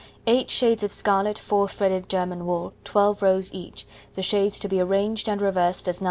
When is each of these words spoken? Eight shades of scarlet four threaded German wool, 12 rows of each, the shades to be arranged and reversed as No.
Eight 0.25 0.49
shades 0.49 0.81
of 0.81 0.91
scarlet 0.91 1.37
four 1.37 1.67
threaded 1.69 2.09
German 2.09 2.47
wool, 2.47 2.73
12 2.85 3.21
rows 3.21 3.49
of 3.49 3.53
each, 3.53 3.85
the 4.15 4.23
shades 4.23 4.57
to 4.61 4.67
be 4.67 4.79
arranged 4.81 5.29
and 5.29 5.39
reversed 5.39 5.87
as 5.87 5.99
No. 5.99 5.99